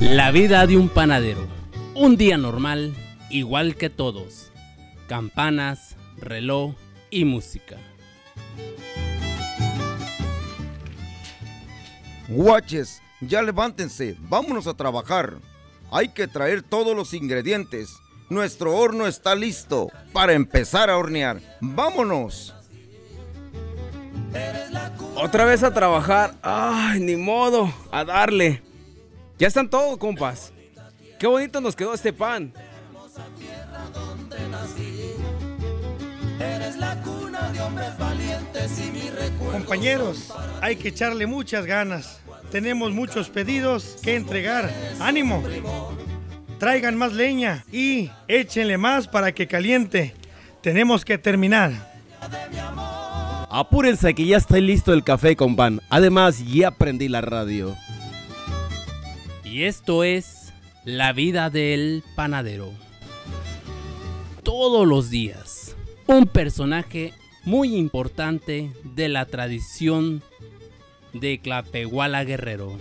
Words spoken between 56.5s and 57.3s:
aprendí la